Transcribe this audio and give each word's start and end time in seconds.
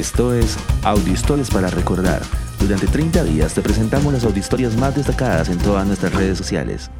Esto 0.00 0.32
es 0.32 0.56
Audiohistorias 0.82 1.50
para 1.50 1.68
Recordar. 1.68 2.22
Durante 2.58 2.86
30 2.86 3.22
días 3.24 3.52
te 3.52 3.60
presentamos 3.60 4.10
las 4.14 4.24
audiohistorias 4.24 4.74
más 4.74 4.96
destacadas 4.96 5.50
en 5.50 5.58
todas 5.58 5.86
nuestras 5.86 6.14
redes 6.14 6.38
sociales. 6.38 6.90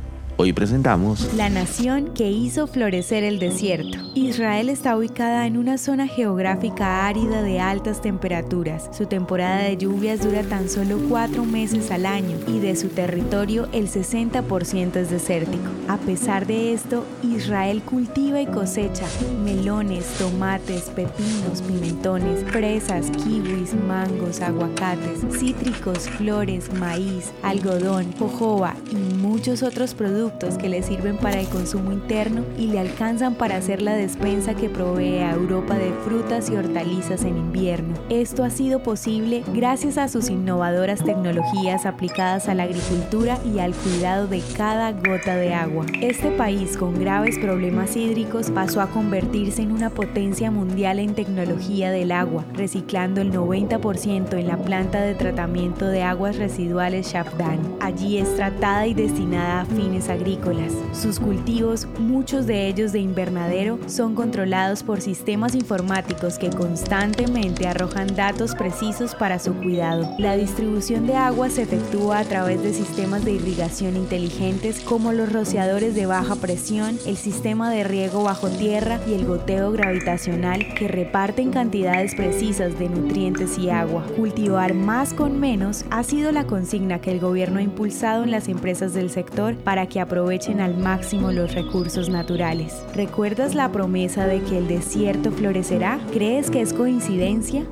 Hoy 0.42 0.54
presentamos 0.54 1.34
La 1.34 1.50
nación 1.50 2.14
que 2.14 2.30
hizo 2.30 2.66
florecer 2.66 3.24
el 3.24 3.38
desierto. 3.38 3.98
Israel 4.14 4.70
está 4.70 4.96
ubicada 4.96 5.46
en 5.46 5.58
una 5.58 5.76
zona 5.76 6.08
geográfica 6.08 7.06
árida 7.06 7.42
de 7.42 7.60
altas 7.60 8.00
temperaturas. 8.00 8.88
Su 8.90 9.04
temporada 9.04 9.58
de 9.58 9.76
lluvias 9.76 10.24
dura 10.24 10.42
tan 10.42 10.70
solo 10.70 10.98
cuatro 11.10 11.44
meses 11.44 11.90
al 11.90 12.06
año 12.06 12.38
y 12.46 12.58
de 12.58 12.74
su 12.74 12.88
territorio 12.88 13.68
el 13.72 13.88
60% 13.88 14.96
es 14.96 15.10
desértico. 15.10 15.68
A 15.88 15.98
pesar 15.98 16.46
de 16.46 16.72
esto, 16.72 17.04
Israel 17.22 17.82
cultiva 17.82 18.40
y 18.40 18.46
cosecha 18.46 19.04
melones, 19.44 20.06
tomates, 20.16 20.84
pepinos, 20.84 21.60
pimentones, 21.60 22.44
fresas, 22.44 23.10
kiwis, 23.10 23.74
mangos, 23.74 24.40
aguacates, 24.40 25.20
cítricos, 25.38 26.08
flores, 26.08 26.72
maíz, 26.72 27.30
algodón, 27.42 28.10
jojoba 28.18 28.74
y 28.90 28.94
muchos 28.94 29.62
otros 29.62 29.92
productos 29.92 30.29
que 30.38 30.68
le 30.68 30.82
sirven 30.82 31.16
para 31.16 31.40
el 31.40 31.48
consumo 31.48 31.92
interno 31.92 32.44
y 32.58 32.66
le 32.66 32.78
alcanzan 32.78 33.34
para 33.34 33.56
hacer 33.56 33.82
la 33.82 33.94
despensa 33.94 34.54
que 34.54 34.68
provee 34.68 35.18
a 35.18 35.32
Europa 35.32 35.76
de 35.76 35.92
frutas 36.04 36.50
y 36.50 36.56
hortalizas 36.56 37.24
en 37.24 37.36
invierno. 37.36 37.94
Esto 38.08 38.44
ha 38.44 38.50
sido 38.50 38.82
posible 38.82 39.42
gracias 39.54 39.98
a 39.98 40.08
sus 40.08 40.30
innovadoras 40.30 41.04
tecnologías 41.04 41.86
aplicadas 41.86 42.48
a 42.48 42.54
la 42.54 42.64
agricultura 42.64 43.38
y 43.44 43.58
al 43.58 43.74
cuidado 43.74 44.28
de 44.28 44.42
cada 44.56 44.92
gota 44.92 45.36
de 45.36 45.52
agua. 45.52 45.86
Este 46.00 46.30
país 46.30 46.76
con 46.76 46.98
graves 46.98 47.38
problemas 47.38 47.96
hídricos 47.96 48.50
pasó 48.50 48.80
a 48.80 48.88
convertirse 48.88 49.62
en 49.62 49.72
una 49.72 49.90
potencia 49.90 50.50
mundial 50.50 50.98
en 50.98 51.14
tecnología 51.14 51.90
del 51.90 52.12
agua, 52.12 52.44
reciclando 52.54 53.20
el 53.20 53.32
90% 53.32 54.38
en 54.38 54.46
la 54.46 54.56
planta 54.56 55.00
de 55.00 55.14
tratamiento 55.14 55.86
de 55.86 56.02
aguas 56.02 56.36
residuales 56.36 57.12
Shabdan. 57.12 57.58
Allí 57.80 58.18
es 58.18 58.34
tratada 58.36 58.86
y 58.86 58.94
destinada 58.94 59.62
a 59.62 59.66
fines 59.66 60.08
agrícolas. 60.10 60.72
Sus 60.92 61.18
cultivos, 61.18 61.86
muchos 61.98 62.46
de 62.46 62.66
ellos 62.68 62.92
de 62.92 63.00
invernadero, 63.00 63.78
son 63.86 64.14
controlados 64.14 64.82
por 64.82 65.00
sistemas 65.00 65.54
informáticos 65.54 66.38
que 66.38 66.50
constantemente 66.50 67.66
arrojan 67.66 68.14
datos 68.14 68.54
precisos 68.54 69.14
para 69.14 69.38
su 69.38 69.54
cuidado. 69.54 70.08
La 70.18 70.36
distribución 70.36 71.06
de 71.06 71.16
agua 71.16 71.48
se 71.48 71.62
efectúa 71.62 72.18
a 72.18 72.24
través 72.24 72.62
de 72.62 72.72
sistemas 72.72 73.24
de 73.24 73.32
irrigación 73.32 73.96
inteligentes 73.96 74.80
como 74.80 75.12
los 75.12 75.32
rociadores 75.32 75.94
de 75.94 76.06
baja 76.06 76.36
presión, 76.36 76.98
el 77.06 77.16
sistema 77.16 77.70
de 77.70 77.84
riego 77.84 78.24
bajo 78.24 78.48
tierra 78.48 79.00
y 79.06 79.14
el 79.14 79.26
goteo 79.26 79.72
gravitacional 79.72 80.74
que 80.74 80.88
reparten 80.88 81.50
cantidades 81.50 82.14
precisas 82.14 82.78
de 82.78 82.88
nutrientes 82.88 83.58
y 83.58 83.70
agua. 83.70 84.04
Cultivar 84.16 84.74
más 84.74 85.14
con 85.14 85.38
menos 85.38 85.84
ha 85.90 86.02
sido 86.02 86.32
la 86.32 86.44
consigna 86.44 87.00
que 87.00 87.10
el 87.10 87.20
gobierno 87.20 87.58
ha 87.58 87.62
impulsado 87.62 88.24
en 88.24 88.30
las 88.30 88.48
empresas 88.48 88.92
del 88.92 89.10
sector 89.10 89.56
para 89.56 89.86
que 89.86 89.99
aprovechen 90.00 90.60
al 90.60 90.76
máximo 90.76 91.32
los 91.32 91.54
recursos 91.54 92.08
naturales. 92.08 92.84
¿Recuerdas 92.94 93.54
la 93.54 93.70
promesa 93.70 94.26
de 94.26 94.40
que 94.42 94.58
el 94.58 94.68
desierto 94.68 95.30
florecerá? 95.30 96.00
¿Crees 96.12 96.50
que 96.50 96.60
es 96.60 96.72
coincidencia? 96.72 97.64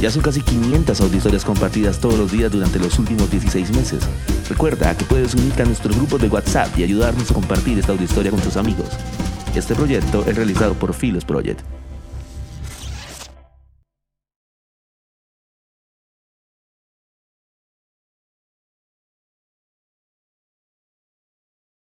Ya 0.00 0.12
son 0.12 0.22
casi 0.22 0.40
500 0.42 1.00
auditorias 1.00 1.44
compartidas 1.44 1.98
todos 1.98 2.16
los 2.16 2.30
días 2.30 2.52
durante 2.52 2.78
los 2.78 2.98
últimos 3.00 3.28
16 3.32 3.74
meses. 3.74 4.04
Recuerda 4.48 4.96
que 4.96 5.04
puedes 5.04 5.34
unirte 5.34 5.62
a 5.62 5.66
nuestro 5.66 5.92
grupo 5.92 6.18
de 6.18 6.28
WhatsApp 6.28 6.78
y 6.78 6.84
ayudarnos 6.84 7.30
a 7.30 7.34
compartir 7.34 7.78
esta 7.78 7.92
audiohistoria 7.92 8.30
con 8.30 8.40
tus 8.40 8.56
amigos. 8.56 8.88
Este 9.56 9.74
proyecto 9.74 10.24
es 10.24 10.36
realizado 10.36 10.74
por 10.74 10.94
Philos 10.94 11.24
Project. 11.24 11.62